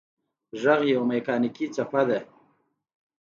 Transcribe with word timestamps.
غږ 0.61 0.81
یوه 0.93 1.05
مکانیکي 1.11 1.65
څپه 1.75 2.01
ده. 2.07 2.19